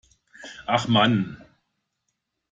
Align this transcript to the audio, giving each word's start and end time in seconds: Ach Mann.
Ach 0.65 0.87
Mann. 0.87 1.37